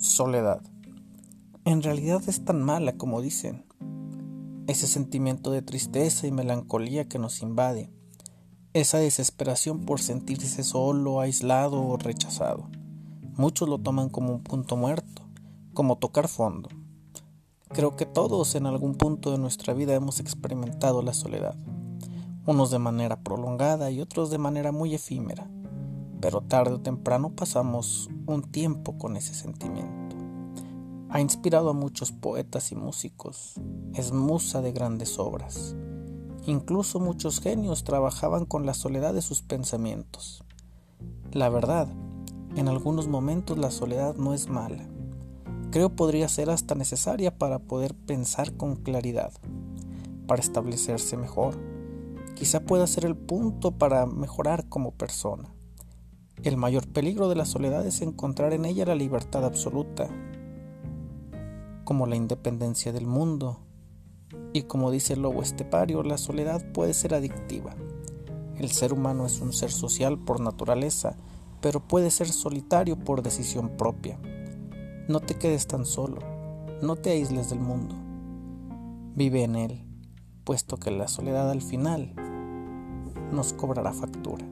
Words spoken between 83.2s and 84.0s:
nos cobrará